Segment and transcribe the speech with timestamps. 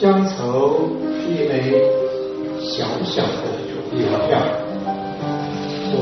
[0.00, 1.52] 乡愁是一枚
[2.60, 3.74] 小小的邮
[4.28, 4.38] 票，
[5.90, 5.98] 我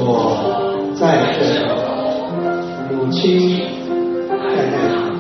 [0.95, 1.69] 在这头，
[2.93, 3.17] 母亲
[4.29, 4.35] 在
[4.71, 5.17] 那头。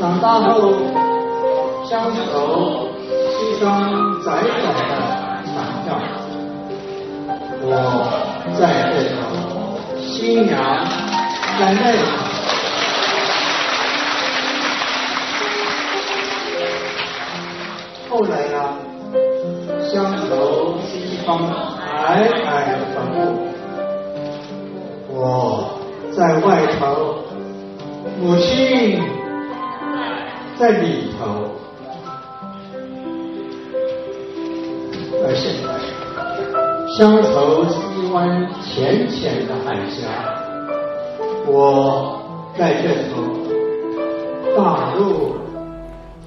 [0.20, 0.74] 大后，
[1.88, 2.88] 乡愁
[3.30, 3.64] 是一张
[4.24, 4.90] 窄窄的
[5.46, 5.54] 船
[5.84, 5.86] 票，
[7.62, 7.70] 我
[8.58, 8.60] 在
[8.90, 9.16] 这头，
[10.00, 10.58] 新娘
[11.56, 12.27] 在那头。
[26.18, 27.14] 在外头，
[28.20, 29.00] 母亲
[30.58, 31.52] 在里头，
[35.22, 35.68] 而现在，
[36.98, 40.08] 乡愁是一湾浅浅的海峡，
[41.46, 42.20] 我
[42.58, 43.22] 在这头，
[44.56, 45.36] 大陆。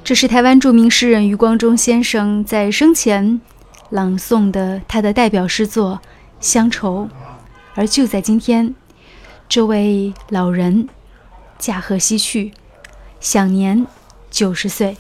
[0.06, 3.42] 这是台湾著名诗人余光中先生在生前
[3.90, 6.00] 朗诵的他的代表诗作
[6.40, 7.02] 《乡愁》，
[7.76, 8.74] 而就在今天，
[9.52, 10.88] 这位老人
[11.60, 12.54] 驾鹤西去，
[13.20, 13.86] 享年
[14.30, 14.96] 九十岁。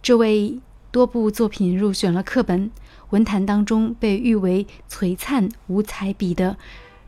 [0.00, 0.58] 这位
[0.90, 2.70] 多部作品入选了课本
[3.10, 6.56] 文坛当中被誉为璀璨五彩笔的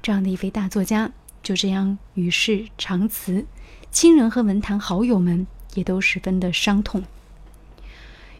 [0.02, 1.10] 这样的一位大作家，
[1.42, 3.46] 就这样与世长辞。
[3.90, 7.02] 亲人和文坛好友们也都十分的伤痛。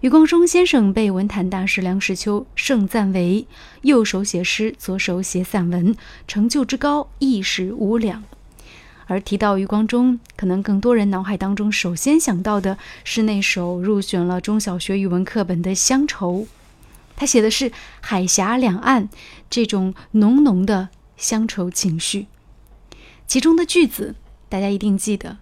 [0.00, 3.46] 余光中先生被文坛大师梁实秋盛赞为
[3.82, 5.94] 右手写诗，左手写散文，
[6.26, 8.24] 成就之高一时无两。
[9.08, 16.32] 而提到余光中，可能更多人脑海当中首先想到的是那首入选了中小学语文课本的《乡愁》，
[17.14, 19.10] 他写的是海峡两岸
[19.50, 22.26] 这种浓浓的乡愁情绪，
[23.26, 24.14] 其中的句子。
[24.48, 25.36] 大家一定记得，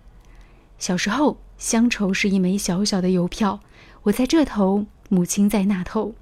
[0.80, 3.60] 小时候乡愁是一枚小小的邮票，
[4.08, 6.12] 我在这头，母亲在那头；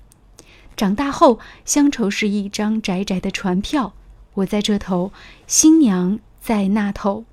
[0.76, 3.92] 长大后，乡愁是一张窄窄的船票，
[4.34, 5.12] 我在这头，
[5.46, 7.24] 新娘在那头。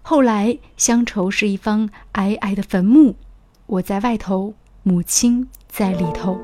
[0.00, 3.14] 后来，乡愁是一方矮矮的坟墓，
[3.66, 6.40] 我在外头，母亲在里头。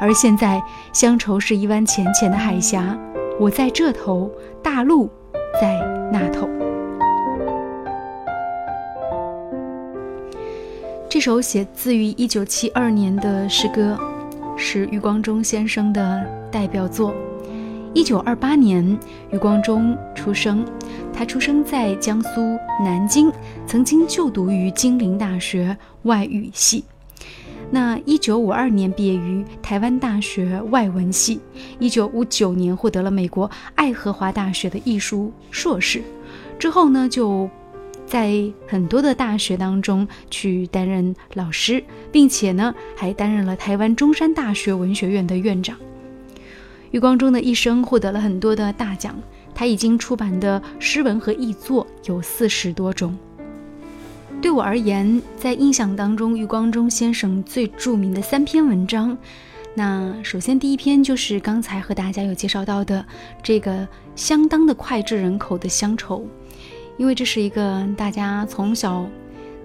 [0.00, 0.60] 而现在，
[0.92, 2.98] 乡愁是一湾浅浅的海峡，
[3.38, 4.28] 我在这头，
[4.60, 5.08] 大陆
[5.60, 5.78] 在
[6.12, 6.57] 那头。
[11.10, 13.98] 这首写自于一九七二年的诗歌，
[14.58, 17.14] 是余光中先生的代表作。
[17.94, 18.84] 一九二八年，
[19.30, 20.62] 余光中出生，
[21.10, 23.32] 他出生在江苏南京，
[23.66, 26.84] 曾经就读于金陵大学外语系。
[27.70, 31.40] 那一九五二年毕业于台湾大学外文系，
[31.78, 36.02] 一九五九年获得了美国爱荷华大学的艺术硕士，
[36.58, 37.48] 之后呢就。
[38.08, 45.76] 在很多的大学当中去担任老师，并且呢还担任了台湾中山大学文学院的院长。
[46.90, 49.14] 余光中的一生获得了很多的大奖，
[49.54, 53.14] 他已经出版的诗文和译作有四十多种。
[54.40, 59.18] 对我而言，在印象当中，余光中先生最著名的三篇文章，
[59.74, 63.04] 那首先第一篇就是刚才和大家有介绍到的
[63.42, 63.86] 这个
[64.16, 66.26] 相当的脍炙人口的乡愁。
[66.98, 69.08] 因为这是一个大家从小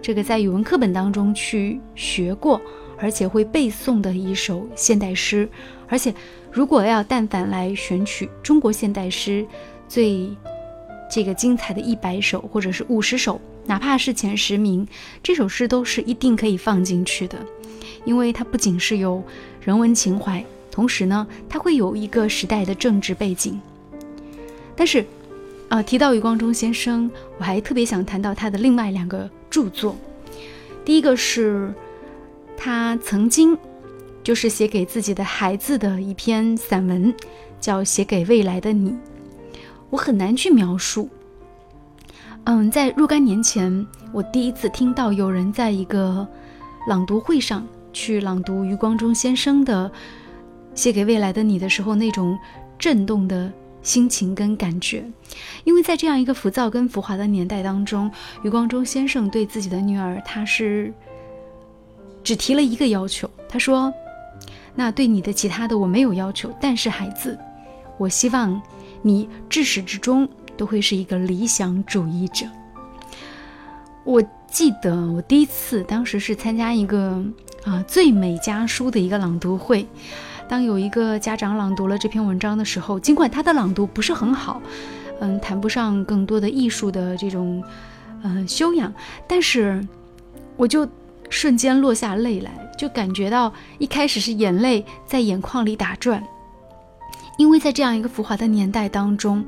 [0.02, 2.62] 这个在语文课本当中去学过，
[2.98, 5.50] 而且会背诵的一首现代诗。
[5.90, 6.14] 而且，
[6.52, 9.46] 如果要但凡来选取中国现代诗
[9.90, 10.30] 最
[11.10, 14.88] 这个精彩的一百首或者是五十首，哪怕是前十名，
[15.24, 17.38] 这首诗都是一定可以放进去的。
[18.06, 19.24] 因为它不仅是有
[19.60, 23.60] 人文情怀，同时呢，它会有一个时代的政治背景。
[24.76, 25.04] 但是。
[25.74, 29.96] 啊，提到余光中先生，我还特别想谈到他的另外两个著作。
[30.86, 31.74] 第一个是
[32.56, 33.58] 他曾经
[34.24, 37.12] 就是写给自己的孩子的一篇散文，
[37.60, 38.92] 叫《写给未来的你》。
[39.90, 41.10] 我很难去描述。
[42.44, 46.28] 嗯，在若干年前，我第一次听到有人在一个
[46.88, 49.90] 朗读会上去朗读余光中先生的
[50.80, 52.38] 《写给未来的你》的时候，那种
[52.78, 53.52] 震动的。
[53.84, 55.04] 心情跟感觉，
[55.66, 58.10] 因为在这样一个浮躁跟浮华的年代当中，
[58.42, 60.92] 余光中先生对自己的女儿，他是
[62.24, 63.94] 只提了一个要求，他说
[64.74, 67.38] ：“那对你的其他的我没有要求，但是孩子，
[67.98, 68.60] 我希望
[69.02, 72.46] 你至始至终都会是一个理想主义者。”
[74.06, 77.24] 我记得我第一次当时是参加一个
[77.66, 79.86] 啊最美家书的一个朗读会。
[80.48, 84.62] 当有一个家长朗读了这篇文章的时候，尽管他的朗读不是很好，
[85.20, 87.64] 嗯，谈不上更多的艺术的这种，
[88.24, 88.94] 嗯，修养，
[89.28, 89.86] 但是
[90.56, 90.88] 我就
[91.30, 96.24] 瞬间落下泪来，就感觉到一开始是眼泪在眼眶里打转，
[97.38, 99.44] 因为在这样一个浮华的年代当中，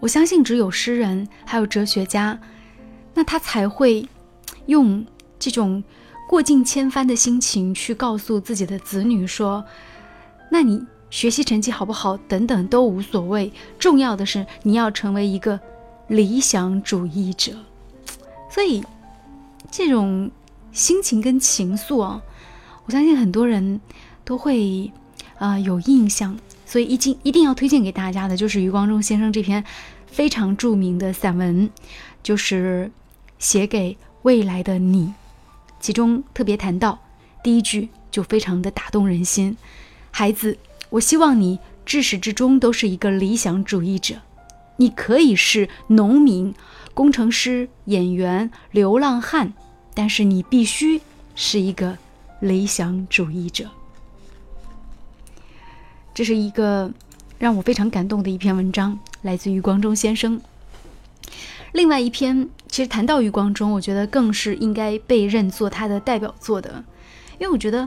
[0.00, 2.38] 我相信只有诗人还有哲学家，
[3.14, 4.06] 那他才会
[4.66, 5.06] 用
[5.38, 5.82] 这种
[6.28, 9.64] 过尽千帆的心情去告诉自己的子女说，
[10.50, 10.84] 那你。
[11.08, 15.58] 学习成绩好不好等等都无所谓，重要的是你要成为一个
[16.08, 17.52] 理想主义者。
[18.50, 18.82] 所以，
[19.70, 20.28] 这种
[20.72, 22.20] 心情跟情愫啊，
[22.84, 23.80] 我相信很多人
[24.24, 24.90] 都会
[25.38, 26.36] 啊有印象。
[26.66, 29.64] 所以，一定一定要推荐给大家的就是余光中先生这篇
[30.08, 31.70] 非常著名的散文，
[32.22, 32.90] 就是
[33.38, 35.14] 写给未来的你。
[35.78, 36.98] 其中特别谈到
[37.44, 39.56] 第一句就非常的打动人心，
[40.18, 40.56] 孩子。
[40.88, 44.14] 我希望你至始至终都是一个理想主义者。
[44.78, 46.54] 你可以是农民、
[46.94, 49.52] 工程师、演员、流浪汉，
[49.92, 51.02] 但是你必须
[51.34, 51.98] 是一个
[52.40, 53.68] 理想主义者。
[56.14, 56.90] 这是一个
[57.38, 60.40] 让我非常感动的一篇文章，来自余光中先生。
[61.72, 66.82] 另外一篇，其实谈到余光中，我觉得更是应该被认作他的代表作的，
[67.38, 67.86] 因为我觉得。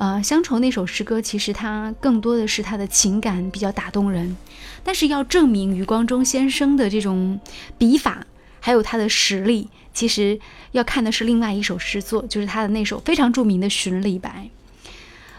[0.00, 4.34] 呃，乡愁那首诗歌，其实它更多的是他的情感比较打动人，
[4.82, 7.38] 但是要证明余光中先生的这种
[7.76, 8.26] 笔法
[8.60, 10.40] 还有他的实力，其实
[10.72, 14.48] 要看的是另外一首诗作，就是他的那首非常著名的《寻李白》。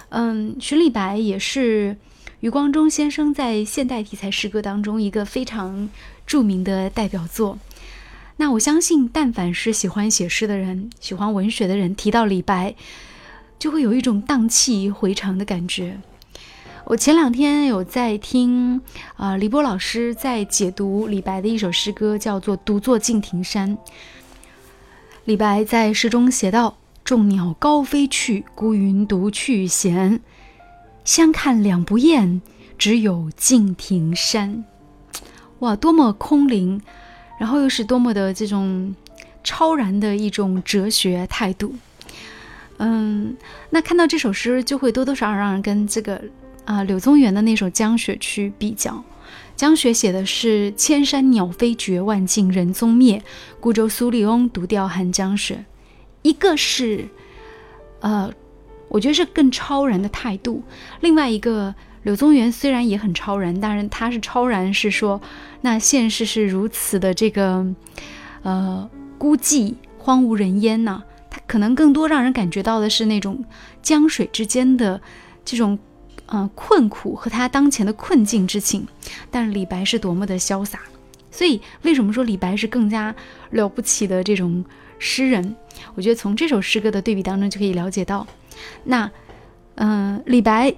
[0.10, 1.98] 嗯，《寻李白》也是
[2.42, 5.90] 余光中先生在现代题材诗歌当中一个非常
[6.28, 7.58] 著名的代表作。
[8.38, 12.76] 那我相信，但凡是喜欢写诗的人、喜欢文学的人，提到李白。
[13.62, 16.00] 就会有一种荡气回肠的感觉。
[16.84, 18.82] 我前两天有在听
[19.16, 23.78] 啊，李波老师在解读李白的一首诗歌，叫做《独坐敬亭山》。
[25.26, 26.76] 李白在诗中写道
[27.06, 30.22] ：“众鸟高飞去，孤云独去闲。
[31.06, 32.42] 相看两不厌，
[32.80, 34.66] 只有敬亭山。”
[35.60, 36.82] 哇，多么空灵，
[37.40, 38.96] 然后又是多么的这种
[39.44, 41.76] 超然的一种哲学态度。
[42.84, 43.38] 嗯，
[43.70, 46.20] 那看到这首诗，就会多多少少让人跟这个
[46.66, 49.04] 啊柳宗元的那首《江雪》去比较。
[49.56, 53.22] 江雪写的是“千山鸟飞绝，万径人踪灭。
[53.60, 55.64] 孤舟蓑笠翁，独钓寒江雪。”
[56.24, 57.08] 一个是，
[58.00, 58.34] 呃，
[58.88, 60.64] 我觉得是更超然的态度。
[61.02, 65.22] 另外一个，柳宗元虽然也很超然，但是他是超然是说，
[65.62, 67.64] 那现实是如此的这个，
[68.42, 68.90] 呃，
[69.20, 71.04] 孤寂荒无人烟呐。
[71.32, 73.44] 它可能更多让人感觉到的是那种
[73.82, 75.02] 江水之间的
[75.44, 75.80] 这种，
[76.28, 78.86] 呃，困苦和他当前的困境之情。
[79.32, 80.82] 但李白是多么的潇洒，
[81.32, 83.16] 所以为什么说李白是更加
[83.52, 84.64] 了不起的这种
[85.00, 85.56] 诗人？
[85.96, 88.28] 我觉得从这首诗歌的对比当中就可以了解到。
[88.84, 89.10] 那，
[89.76, 90.74] 嗯，李白，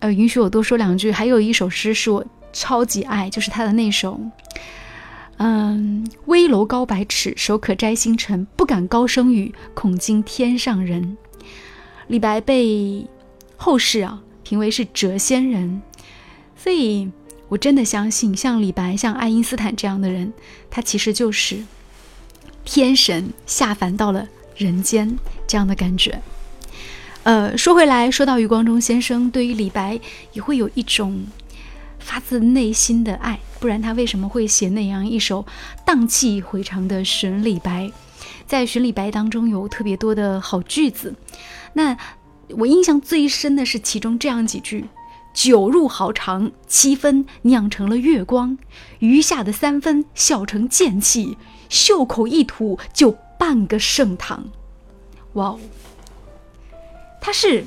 [0.00, 1.12] 呃，允许我多说两句。
[1.12, 4.18] 还有一首诗是我超级爱，就是他的那首。
[5.44, 11.16] 嗯，危楼高百尺，手可摘星辰，不敢高声语，恐惊天上人。
[12.06, 13.04] 李白被
[13.56, 15.82] 后世啊评为是谪仙人，
[16.56, 17.10] 所以
[17.48, 20.32] 我真的相信，像李白、像爱因斯坦这样的人，
[20.70, 21.64] 他其实就是
[22.64, 26.22] 天神下凡到了人间这样的感觉。
[27.24, 29.98] 呃，说回来，说到余光中先生，对于李白
[30.34, 31.24] 也会有一种。
[32.02, 35.46] 发自内心的爱，不然他为什么会写那样一首
[35.86, 37.84] 荡气回肠的《寻李白》？
[38.46, 41.14] 在《寻李白》当中有特别多的好句子，
[41.72, 41.96] 那
[42.48, 44.84] 我印象最深的是其中这样几句
[45.32, 48.58] ：“酒入豪肠，七分酿成了月光；
[48.98, 51.38] 余下的三分笑成剑气，
[51.70, 54.44] 袖口一吐就半个盛唐。”
[55.34, 55.60] 哇哦，
[57.22, 57.64] 他是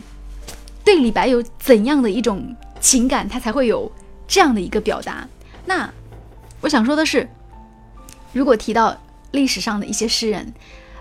[0.84, 3.92] 对李白有怎样的一种情感，他才会有？
[4.28, 5.28] 这样的一个表达，
[5.66, 5.90] 那
[6.62, 7.30] 我想说的是，
[8.34, 8.98] 如果提到
[9.32, 10.54] 历史上的一些诗人，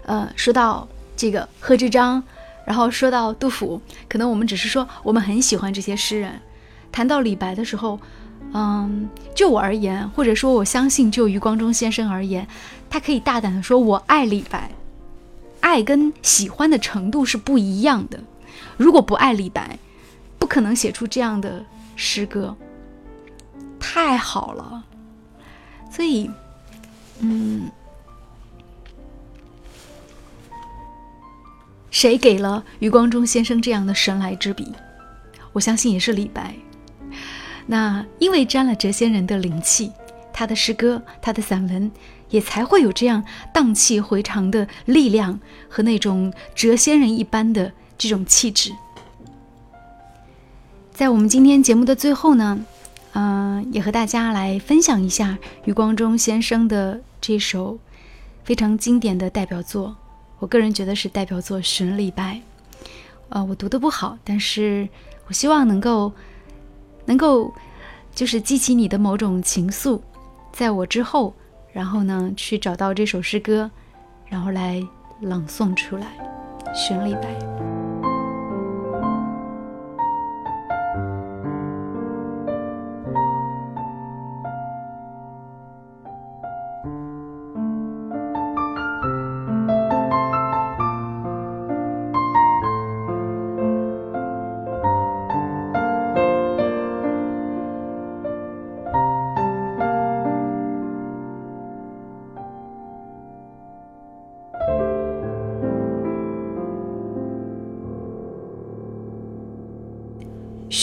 [0.05, 2.23] 呃，说到这个贺知章，
[2.67, 6.41] 然后说到杜甫，可能我们只是说我们很喜欢这些诗人。
[6.93, 7.99] 谈到李白的时候，
[8.53, 12.47] 嗯，就我而言，或者说我相信就余光中先生而言，
[12.89, 14.71] 他可以大胆的说，我爱李白，
[15.61, 18.21] 爱跟喜欢的程度是不一样的。
[18.77, 19.79] 如果不爱李白，
[20.39, 21.65] 不可能写出这样的
[21.97, 22.57] 诗歌。
[23.95, 24.83] 太好了，
[25.89, 26.29] 所以，
[27.21, 27.71] 嗯，
[31.93, 34.75] 谁给了余光中先生这样的神来之笔？
[35.53, 36.57] 我相信也是李白。
[37.67, 39.93] 那因为沾了谪仙人的灵气，
[40.33, 41.89] 他的诗歌、他的散文，
[42.31, 48.73] 也才会有这样荡气回肠的力量和那种谪仙人一般的这种气质。
[50.93, 52.59] 在我们今天节目的最后呢，
[53.73, 57.79] 也和大家来分享一下余光中先生的这首
[58.45, 59.97] 非常经典的代表作，
[60.39, 62.35] 我个人觉得是代表作《寻李白》。
[63.31, 64.89] 呃，我读的不好，但是
[65.27, 66.13] 我希望能够，
[67.07, 67.53] 能够，
[68.15, 70.01] 就是激起你的某种情愫。
[70.53, 71.35] 在我之后，
[71.73, 73.71] 然后呢，去找到这首诗歌，
[74.29, 74.81] 然后来
[75.21, 76.07] 朗诵出来，
[76.75, 77.35] 《寻李白》。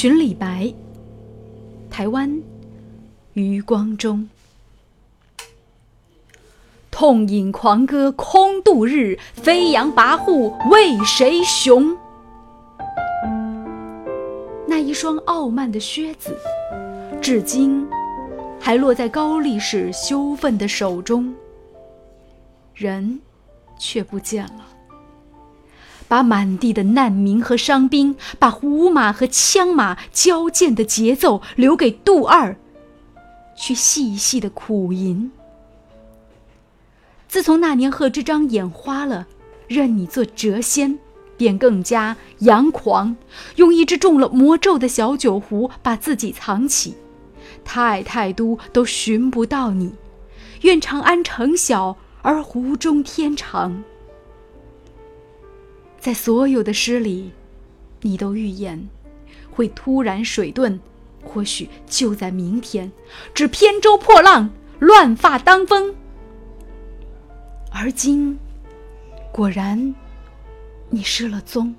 [0.02, 0.74] 寻李白，
[1.92, 2.42] 台湾，
[3.34, 4.28] 余光中。
[6.90, 11.96] 痛饮狂歌空度日，飞扬跋扈为谁雄？
[14.66, 16.36] 那一双傲慢的靴子，
[17.22, 17.88] 至今
[18.60, 21.32] 还落在高力士羞愤的手中，
[22.74, 23.22] 人
[23.78, 24.66] 却不见了。
[26.12, 32.54] 把满地的难民和伤兵，把胡马和枪马交剑的节奏留给杜二，
[33.56, 35.32] 去细细的苦吟。
[37.30, 39.26] 自从那年贺知章眼花了，
[39.70, 41.00] 认你做谪仙，
[41.38, 43.16] 便更加扬狂，
[43.56, 46.94] 用一只中了魔咒的小酒壶把自己藏起，
[47.64, 49.96] 太太都都寻不到你。
[50.64, 53.82] 愿长安城小，而湖中天长。
[56.02, 57.32] 在所有的诗里，
[58.02, 58.90] 你都预言
[59.52, 60.80] 会突然水遁，
[61.24, 62.92] 或许就在明天，
[63.36, 65.94] 只扁舟破浪，乱发当风。
[67.72, 68.40] 而今，
[69.32, 69.94] 果然，
[70.90, 71.76] 你失了踪。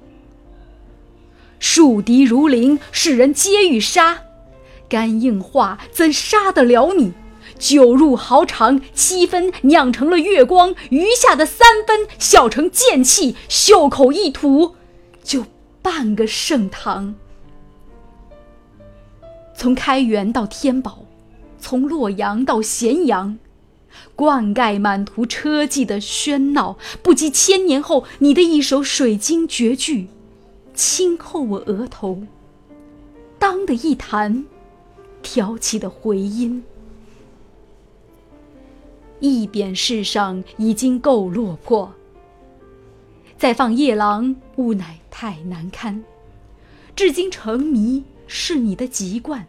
[1.59, 4.23] 树敌如林，世人皆欲杀，
[4.89, 7.13] 肝硬化怎杀得了你？
[7.63, 14.75] 酒入豪肠，七分酿成了月光，余下的三分笑成剑气，袖口一吐，
[15.23, 15.47] 就
[15.81, 17.15] 半个盛唐。
[19.55, 21.05] 从开元到天宝，
[21.61, 23.39] 从洛阳到咸阳，
[24.17, 30.09] 灌溉满途车骑的喧闹，不及千年后你的一首水晶绝句，
[30.75, 32.25] 轻扣我额头，
[33.39, 34.45] 当的一弹，
[35.23, 36.65] 挑起的回音。
[39.23, 41.95] 一贬世上已经够落魄，
[43.39, 46.03] 再放夜郎吾乃太难堪。
[46.97, 49.47] 至今成谜是你的籍贯，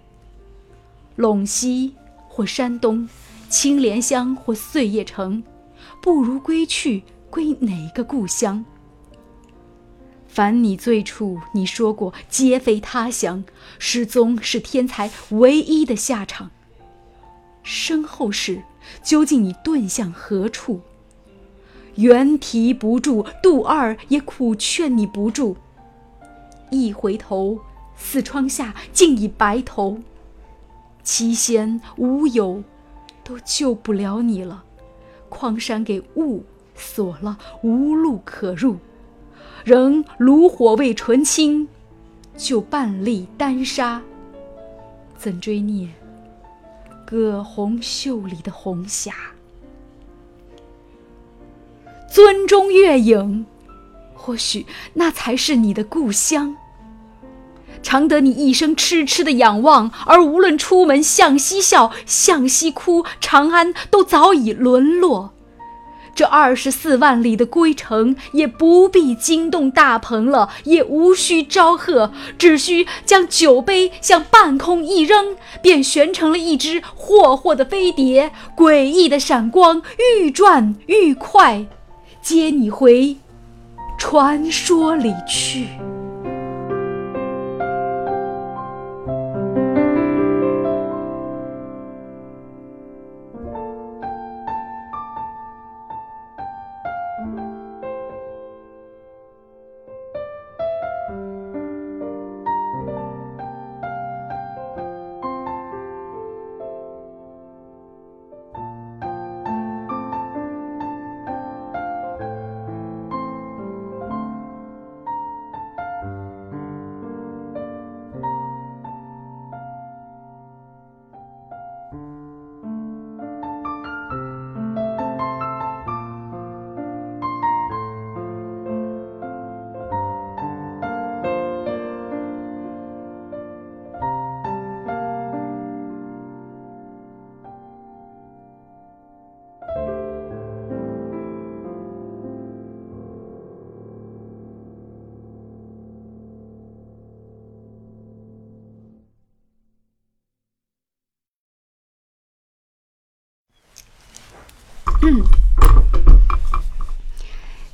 [1.18, 1.96] 陇西
[2.28, 3.10] 或山东，
[3.50, 5.42] 青莲乡或碎叶城，
[6.04, 7.02] 不如归去，
[7.32, 8.64] 归哪个故乡？
[10.28, 13.44] 凡你最初你说过，皆非他乡，
[13.80, 16.52] 失踪是天才唯一的下场。
[17.64, 18.62] 身后事。
[19.02, 20.82] 究竟你遁向何处？
[21.96, 25.56] 原啼不住，杜二也苦劝你不住。
[26.72, 27.60] 一回头，
[27.96, 30.00] 四窗下竟已白头。
[31.04, 32.64] 七仙无友，
[33.24, 34.64] 都救不了你了。
[35.30, 36.44] 矿山给雾
[36.76, 38.78] 锁了，无路可入。
[39.64, 41.68] 仍炉火未纯青，
[42.36, 44.02] 就半粒丹砂，
[45.18, 45.90] 怎追孽？
[47.06, 49.14] 葛洪袖里的红霞，
[52.12, 53.46] 樽中月影，
[54.14, 56.56] 或许那才是你的故乡。
[57.82, 65.34] 常得你一生痴痴的仰望，而无论出门向西笑，向西哭，长安都早已沦落。
[66.16, 79.82] 这二十四万里的归程，也不必惊动大鹏了，也无需招贺，只需将酒杯向半空一扔，便旋成了一只霍霍的飞碟，诡异的闪光
[80.20, 81.66] 愈转愈快，
[82.22, 83.18] 接你回
[83.98, 85.68] 传说里去。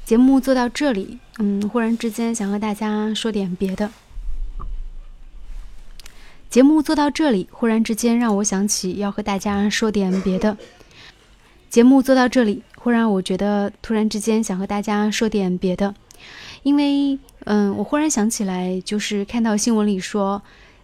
[0.06, 3.92] 节目做到这里，嗯，忽然之间想和大家说点别的。
[6.50, 10.58] 节目做到这里，忽然之间让我想起要和大家说点别的。
[11.70, 15.94] 节目做到这里，忽然我觉得突然之间想和大家说点别的，
[16.64, 20.42] 因为，嗯，我忽然想起来，就是看到新闻里说，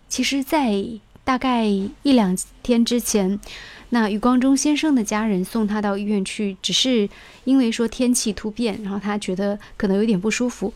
[0.07, 0.85] 其实，在
[1.23, 3.39] 大概一两天之前。
[3.89, 7.07] 那余光中先生的家人送他到医院去，只是
[7.43, 10.73] 因为说天气突变，然后他觉得可能有点不舒服，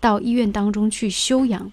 [0.00, 1.70] 到医院当中去休养，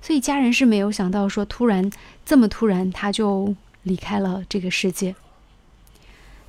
[0.00, 1.90] 所以家人是没有想到说突然
[2.24, 5.14] 这么突然他就离开了这个世界。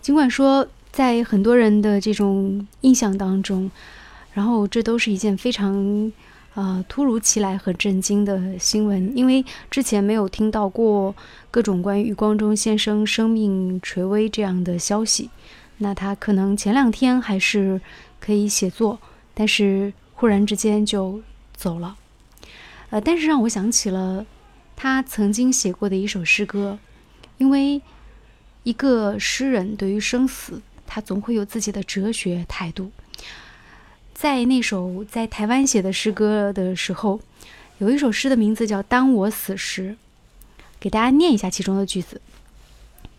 [0.01, 3.69] 尽管说在很多人的这种印象当中，
[4.33, 6.11] 然后这都是一件非常。
[6.53, 11.15] 呃，突如其来和震惊的新闻，因为之前没有听到过
[11.50, 15.29] 各种关于余光中先生生命垂危这样的消息。
[15.77, 17.79] 那他可能前两天还是
[18.20, 19.00] 可以写作，
[19.34, 21.22] 但是忽然之间就
[21.55, 21.96] 走了。
[22.89, 24.25] 呃，但是让我想起了
[24.75, 26.77] 他曾经写过的一首诗歌，
[27.38, 27.81] 因为
[28.63, 32.91] 一个诗人对于生死，他总会有自己的哲学态度。
[34.21, 37.19] 在那首在台湾写的诗歌的时候，
[37.79, 39.98] 有一首诗的名字叫《当我死时》，
[40.79, 42.22] 给大家念一下其中的句子。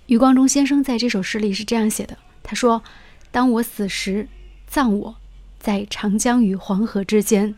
[0.06, 2.84] 余光中先生在这首诗里是这样写的：“他说，
[3.32, 4.28] 当我死时，
[4.68, 5.16] 葬我
[5.58, 7.56] 在长江与黄河之间，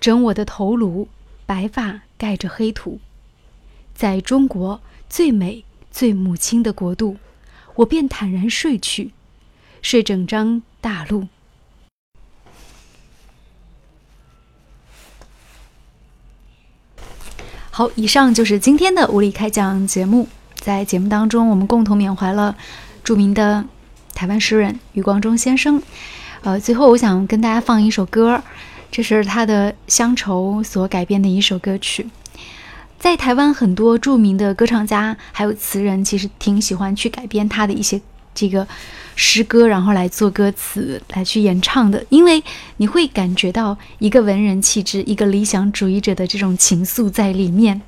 [0.00, 1.08] 整我的头颅，
[1.46, 3.00] 白发盖着黑土，
[3.96, 7.16] 在中国最美最母亲的国度，
[7.74, 9.10] 我便坦然睡去，
[9.82, 11.26] 睡整张大陆。”
[17.80, 20.28] 好，以上就是今天的无理开讲节目。
[20.54, 22.54] 在节目当中，我们共同缅怀了
[23.02, 23.64] 著名的
[24.12, 25.82] 台湾诗人余光中先生。
[26.42, 28.42] 呃，最后我想跟大家放一首歌，
[28.90, 32.10] 这是他的《乡愁》所改编的一首歌曲。
[32.98, 37.98] 在台湾，很多著名的歌唱家还有词人，其实挺喜欢去改编他的一些
[38.48, 38.66] 这个。
[39.16, 42.42] 诗歌，然后来做歌词来去演唱的，因为
[42.78, 47.82] 你会感觉到一个文人气质、一个理想主义者的这种情愫在里面。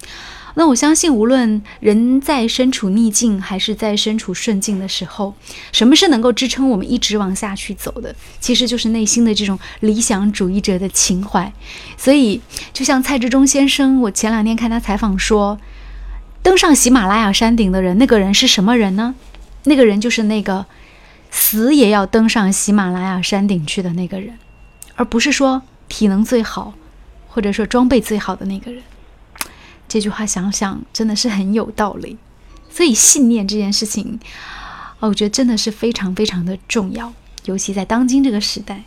[0.57, 5.35] 那我相信，无论人在身处逆境还是在身处顺境的时候，
[5.71, 8.15] 什么是能够支撑我们一直往下去走的？
[8.39, 11.51] 其实就是内心的这种理想主义者的情怀。
[11.97, 12.43] 所以，
[12.75, 15.59] 就像蔡志忠先生，我前两天看他采访说，
[16.43, 19.15] 登上喜马拉雅山顶的人，那个人是什么人呢？
[19.65, 20.67] 那个人就是那个。
[21.35, 24.39] 死也要登上喜马拉雅山顶去的那个人，
[24.97, 26.75] 而不是说体能最好，
[27.27, 28.83] 或者说装备最好的那个人。
[29.89, 32.19] 这句话想想真的是很有道理。
[32.69, 34.21] 所以信念这件事情，
[35.01, 37.11] 哦，我觉得真的是非常非常的重要，
[37.47, 38.83] 尤其在当今这个时代。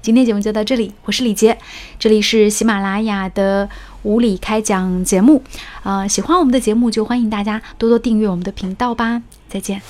[0.00, 1.58] 今天节目就到这里，我是李杰，
[1.98, 3.68] 这里是喜马拉雅的
[4.04, 5.42] 无理开讲节目。
[5.82, 9.22] 啊，喜欢我们的节目就欢迎大家多多订阅我们的频道吧。
[9.48, 9.82] 再见。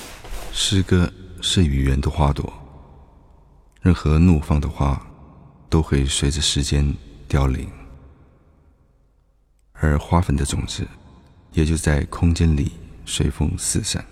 [0.51, 1.07] 诗歌。
[1.41, 2.51] 是语言的花朵，
[3.81, 5.01] 任何怒放的花
[5.69, 6.93] 都会随着时间
[7.29, 7.65] 凋零，
[9.71, 10.85] 而花粉的种子
[11.53, 12.73] 也就在空间里
[13.05, 14.05] 随风四散。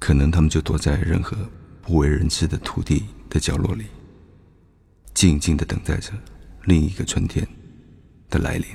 [0.00, 1.36] 可能他们就躲在任何
[1.82, 3.86] 不为人知的土地的角落里，
[5.14, 6.10] 静静的等待着
[6.64, 7.46] 另一个春天
[8.28, 8.66] 的来临。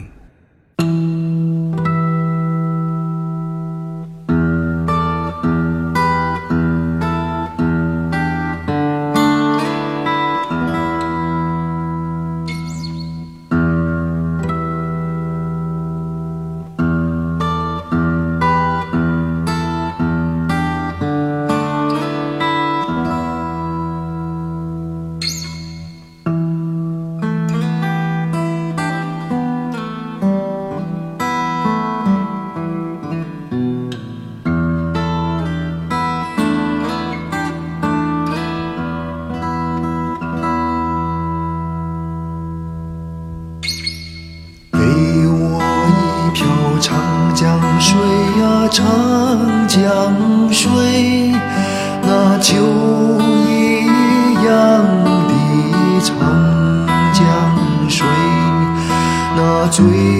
[59.75, 60.12] between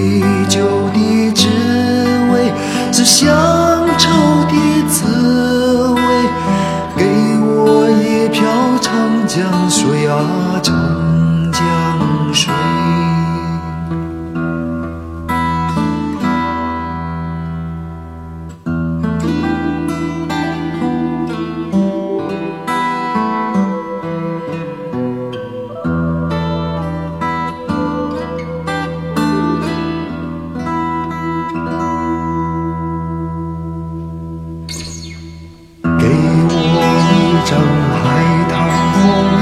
[37.92, 38.04] 海
[38.50, 38.52] 棠
[38.92, 38.98] 红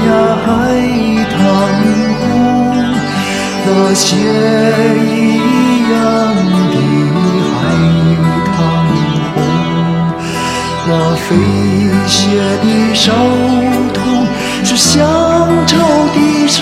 [0.07, 0.09] 呀
[0.45, 0.47] 海
[1.33, 1.37] 棠
[2.19, 2.23] 红
[3.65, 5.17] 那些一
[5.91, 5.95] 样
[6.71, 6.75] 的
[7.59, 7.61] 海
[8.55, 8.57] 棠
[9.35, 9.37] 红
[10.87, 11.27] 那飞
[12.07, 12.17] 雪
[12.61, 13.11] 的绍
[13.93, 14.27] 痛
[14.63, 14.99] 是乡
[15.65, 15.77] 愁
[16.13, 16.61] 的绍